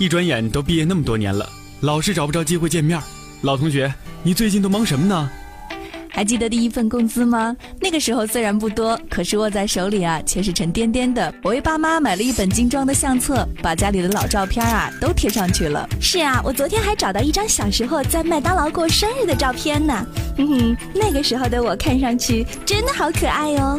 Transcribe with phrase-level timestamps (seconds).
[0.00, 1.46] 一转眼都毕业那么多年了，
[1.80, 2.98] 老是找不着机会见面。
[3.42, 3.92] 老同学，
[4.22, 5.30] 你最近都忙什么呢？
[6.08, 7.54] 还记得第一份工资吗？
[7.78, 11.34] 那个时候虽然不多，可是握在手里啊，却是沉甸甸的。
[11.42, 15.86] 我为爸妈买了一本精装的相册，把家里的老照片啊都贴上去了。
[16.00, 20.06] 是啊，我昨天还找到一张小时候在麦当劳过生日的照片呢。
[20.38, 23.78] 哼哼，那个时候的我看上去真的好可爱哦。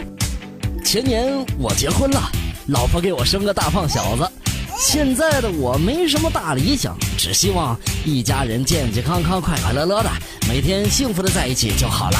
[0.85, 2.21] 前年我结婚了，
[2.67, 4.31] 老婆给我生个大胖小子。
[4.83, 10.09] 现在的我没什么大理想，只希望一家人健健康康、快快乐乐的，
[10.49, 12.17] 每天幸福的在一起就好了。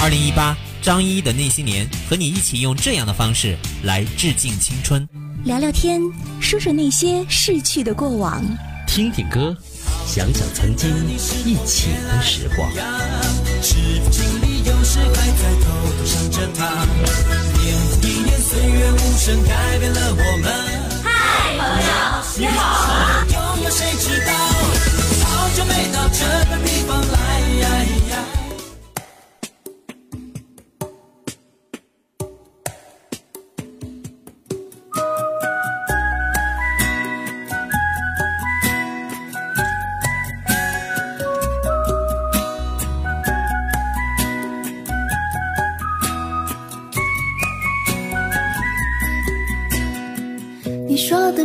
[0.00, 5.06] 二零一八，张一的那些年，和你一起用这样的方式来致敬青春，
[5.42, 6.00] 聊聊天，
[6.40, 8.44] 说说那些逝去的过往，
[8.86, 9.56] 听听歌，
[10.06, 10.88] 想想曾经
[11.44, 12.70] 一起的时光。
[13.60, 15.66] 是否经历有时还在偷
[15.98, 17.49] 偷想着他？
[18.60, 20.52] 岁月无声改变了我们。
[21.02, 21.90] 嗨，朋友，
[22.36, 23.24] 你好。
[23.32, 24.19] 有没有谁知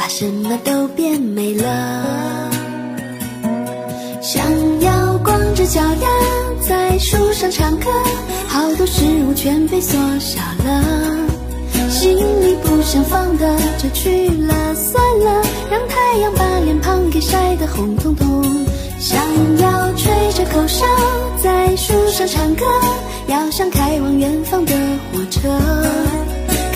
[0.00, 2.50] 把什么都变美了，
[4.22, 4.42] 想
[4.80, 6.08] 要光着脚丫
[6.66, 7.90] 在树上唱歌，
[8.48, 10.82] 好多事物全被缩小了，
[11.90, 18.42] 心里不想放的就去了算了，让太阳把脸庞给晒得红彤彤。
[18.98, 19.20] 想
[19.58, 20.86] 要吹着口哨
[21.42, 22.64] 在树上唱歌，
[23.26, 24.72] 要像开往远方的
[25.12, 25.42] 火车，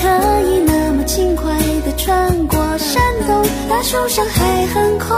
[0.03, 0.09] 可
[0.43, 1.57] 以那么轻快
[1.87, 2.44] 地穿过。
[3.85, 5.15] 手上还很空，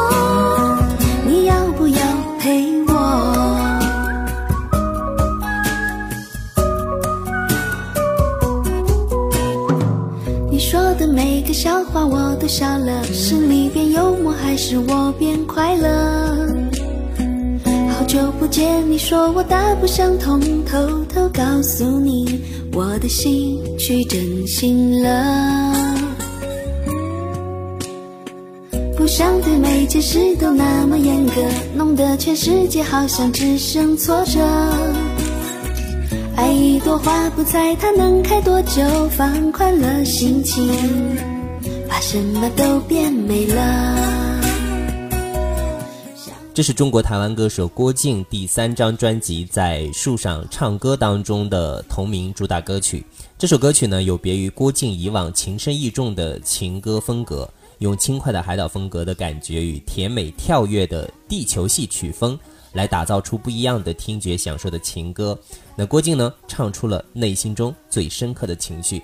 [1.24, 2.00] 你要不要
[2.40, 3.78] 陪我？
[10.50, 16.48] 你说的每个笑话我都笑了，是你变幽默，还是我变快乐？
[17.96, 25.75] 好久不见，你说我大不相同，偷偷告诉你，我的心去整形了。
[29.06, 31.34] 不想对每件事都那么严格，
[31.76, 34.40] 弄得全世界好像只剩挫折。
[36.34, 40.68] 爱一朵花，不猜它能开多久，放宽了心情，
[41.88, 43.96] 把什么都变美了。
[46.52, 53.06] 这是中国台湾歌手郭靖第三张专辑《在树上唱歌》当中的同名主打歌曲。
[53.38, 57.48] 这首歌曲呢，有别于郭靖以往情深意重的情歌风格。
[57.78, 62.38] 用轻快的海岛风格的感觉与甜美跳跃的地球系曲风，
[62.72, 65.38] 来打造出不一样的听觉享受的情歌。
[65.76, 69.02] 那郭靖呢，唱出了内心中最深刻的情绪。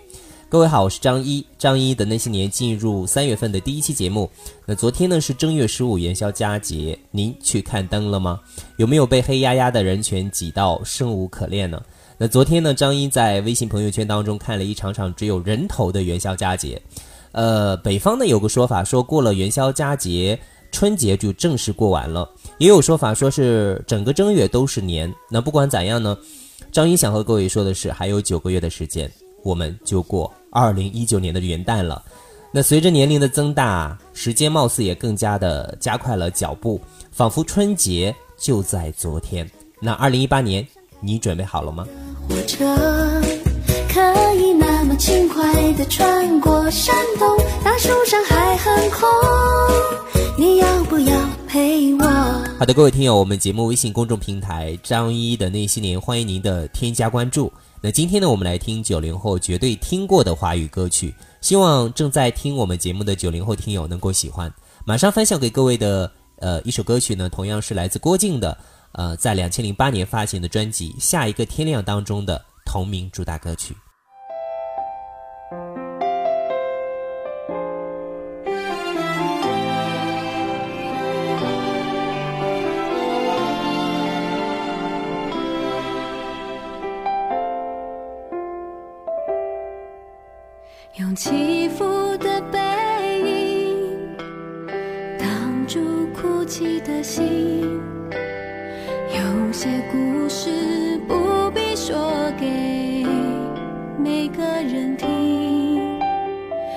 [0.49, 1.43] 各位好，我是张一。
[1.56, 4.31] 张一的那些年进入三月份的第一期节目。
[4.66, 8.39] 那昨天呢是正月十五元宵佳节，您去看灯了吗？
[8.77, 11.83] 有没有被黑压压的人群挤到生无可恋呢？
[12.19, 16.81] 那昨天呢，张一在微信朋友圈当中看了一场场只有人头的元宵佳节。
[17.32, 20.38] 呃，北方呢有个说法，说过了元宵佳节，
[20.70, 22.28] 春节就正式过完了；
[22.59, 25.12] 也有说法，说是整个正月都是年。
[25.31, 26.16] 那不管咋样呢，
[26.71, 29.10] 张英想和各位说的是，还有九个月的时间，
[29.42, 32.03] 我们就过二零一九年的元旦了。
[32.53, 36.78] 那随着年龄的增大，时间貌似也更加的加快了脚步，
[37.10, 39.51] 仿佛春节就在昨天。
[39.80, 40.66] 那二零一八年，
[41.01, 41.86] 你准备好了吗？
[42.28, 42.77] 火车。
[43.89, 44.01] 可
[44.34, 47.27] 以那么轻快地穿过山洞，
[47.65, 49.09] 大树上还很空，
[50.39, 52.04] 你要不要陪我？
[52.57, 57.53] 好的，各位听友，我们节目微信公众平台张一的那些年，欢迎您的添加关注。
[57.81, 64.48] 那今天呢，我们来听九零后绝对听过的华语歌曲，希望正在听我们节目的九零后听友能够喜欢。
[64.84, 68.57] 马上分享给各位的呃一首歌曲呢，同样是来自郭靖的，
[68.93, 72.41] 呃，在两千零八年发行的专辑《下一个天亮》当中的。
[72.65, 73.75] 同名主打歌曲。
[96.53, 97.81] 起的心。
[99.09, 103.07] 有些故事不必说给
[103.99, 105.99] 每个人听，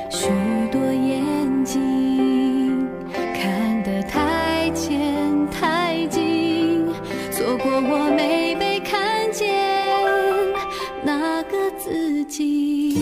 [0.09, 0.29] 许
[0.71, 2.87] 多眼睛
[3.33, 6.87] 看得太浅太近，
[7.29, 9.53] 错过我没被看见
[11.03, 12.97] 那个自己。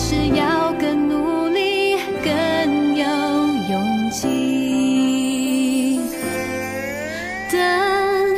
[0.00, 3.04] 是要更努力，更有
[3.68, 6.00] 勇气。
[7.50, 7.58] 等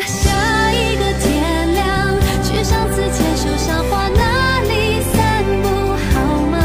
[0.00, 5.68] 下一个天亮，去上次牵手赏花那里散步
[6.08, 6.14] 好
[6.50, 6.56] 吗？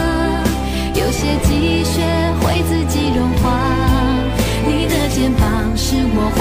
[0.96, 2.02] 有些积雪
[2.40, 3.44] 会自己融化，
[4.66, 6.32] 你的肩膀是我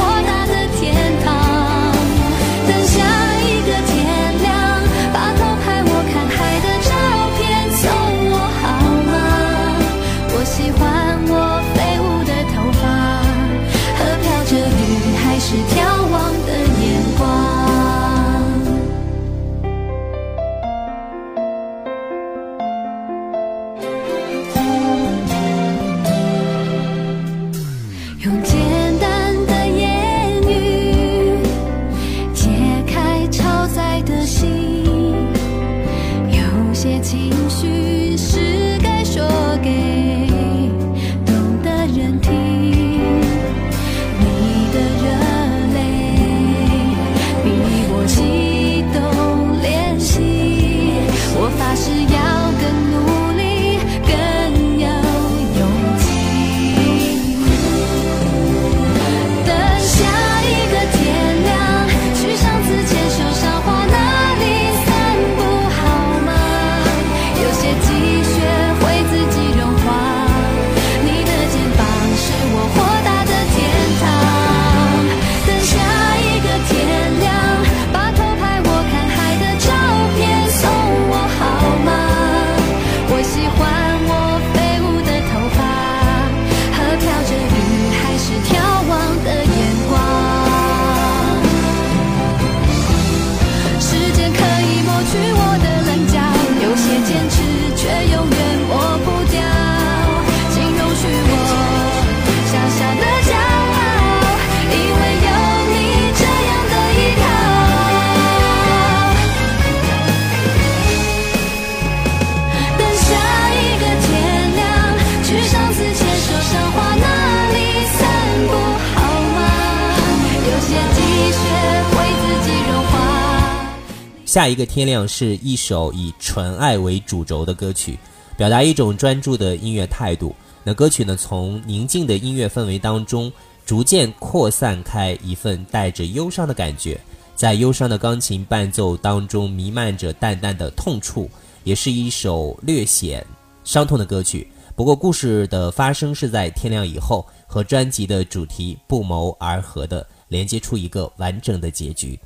[124.34, 127.96] 下一个天亮是一首以纯爱为主轴的歌曲，
[128.36, 130.34] 表达一种专注的音乐态度。
[130.64, 133.32] 那歌曲呢，从宁静的音乐氛围当中，
[133.64, 137.00] 逐渐扩散开一份带着忧伤的感觉，
[137.36, 141.30] 在忧伤的钢琴伴奏当中弥漫着淡淡的痛楚，
[141.62, 143.24] 也是一首略显
[143.62, 144.48] 伤痛的歌曲。
[144.74, 152.18] 不过，故事的发生是在天亮以后，和专辑的主题不谋而合的连接出一个完整的结局。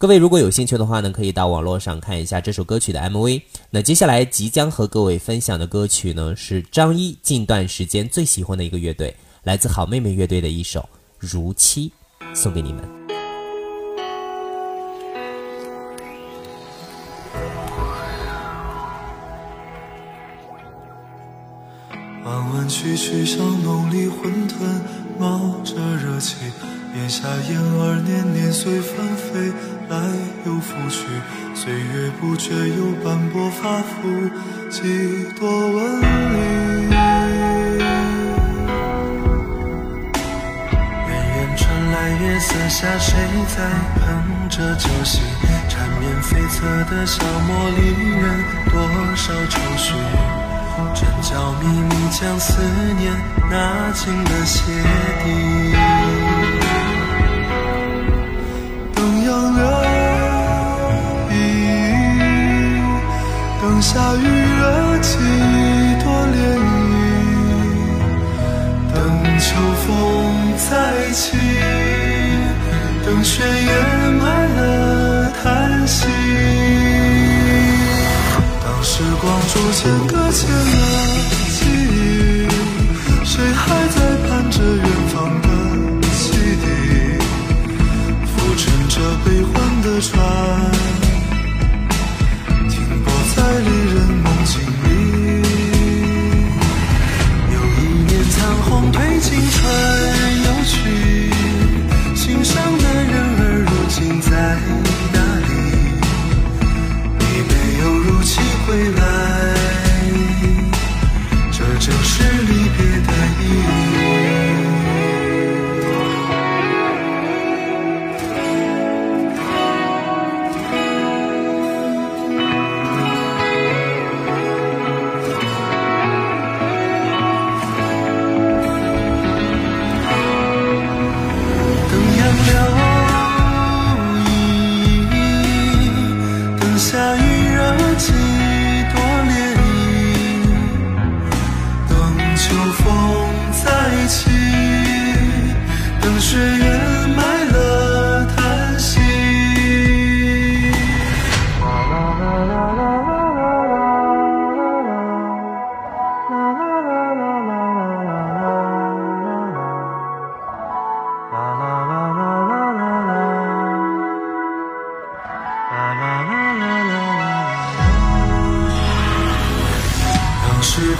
[0.00, 3.42] 各位如果有兴趣的话呢，可以到网络上看一下这首歌曲的 MV。
[3.68, 10.80] 那接下来即将和各位分享的歌曲呢，是张一近段时间最喜欢的一个乐队，来自好妹妹乐队的一首
[11.18, 11.92] 《如期》，
[12.34, 12.82] 送给你们。
[22.24, 24.56] 弯弯曲曲像浓里混沌，
[25.18, 26.36] 冒着热气。
[26.92, 29.52] 咽下燕儿年年随风飞
[29.90, 29.96] 来
[30.46, 31.04] 又复去，
[31.52, 34.30] 岁月不觉又斑驳发肤，
[34.70, 36.04] 几多纹理。
[41.08, 43.10] 远远传来夜色下谁
[43.48, 43.68] 在
[44.00, 45.18] 哼着酒席，
[45.68, 47.80] 缠绵悱恻的小茉莉
[48.14, 48.24] 人
[48.70, 48.74] 多
[49.16, 49.92] 少愁绪。
[50.94, 52.62] 真叫秘密将思
[52.96, 53.12] 念
[53.50, 54.62] 纳进了鞋
[55.24, 55.26] 底。
[63.80, 64.24] 下雨
[64.60, 65.16] 了几
[66.02, 67.00] 朵涟漪。
[68.94, 68.96] 等
[69.38, 69.48] 秋
[69.86, 69.88] 风
[70.56, 71.38] 再起
[73.04, 74.24] 等雪掩埋
[74.56, 76.06] 了叹息。
[78.62, 80.60] 当时光逐渐搁浅了
[81.48, 82.48] 记忆
[83.24, 84.19] 谁还在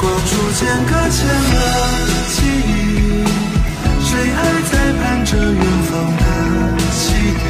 [0.01, 1.61] 光逐渐搁浅了
[2.29, 3.23] 记忆
[4.03, 6.23] 谁还在盼着远方的
[6.91, 7.45] 汽笛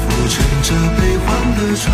[0.00, 1.84] 浮沉着悲欢的船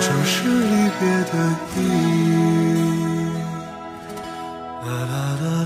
[0.00, 1.34] 这是离别的
[1.76, 2.32] 意义。
[4.84, 5.61] 啦啦啦。